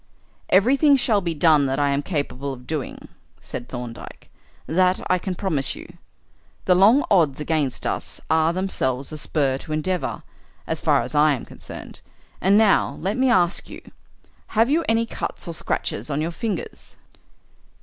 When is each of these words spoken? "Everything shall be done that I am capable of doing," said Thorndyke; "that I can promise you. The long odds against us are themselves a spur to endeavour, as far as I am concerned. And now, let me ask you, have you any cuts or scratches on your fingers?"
"Everything 0.49 0.95
shall 0.95 1.21
be 1.21 1.35
done 1.35 1.67
that 1.67 1.77
I 1.77 1.91
am 1.91 2.01
capable 2.01 2.53
of 2.53 2.65
doing," 2.65 3.07
said 3.39 3.69
Thorndyke; 3.69 4.31
"that 4.65 4.99
I 5.11 5.19
can 5.19 5.35
promise 5.35 5.75
you. 5.75 5.87
The 6.65 6.73
long 6.73 7.03
odds 7.11 7.39
against 7.39 7.85
us 7.85 8.19
are 8.27 8.51
themselves 8.51 9.11
a 9.11 9.17
spur 9.19 9.59
to 9.59 9.73
endeavour, 9.73 10.23
as 10.65 10.81
far 10.81 11.03
as 11.03 11.13
I 11.13 11.33
am 11.33 11.45
concerned. 11.45 12.01
And 12.41 12.57
now, 12.57 12.97
let 12.99 13.15
me 13.15 13.29
ask 13.29 13.69
you, 13.69 13.79
have 14.57 14.71
you 14.71 14.83
any 14.89 15.05
cuts 15.05 15.47
or 15.47 15.53
scratches 15.53 16.09
on 16.09 16.19
your 16.19 16.31
fingers?" 16.31 16.95